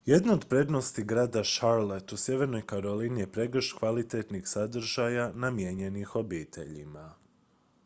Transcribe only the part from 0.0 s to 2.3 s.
jedna od prednosti grada charlotte u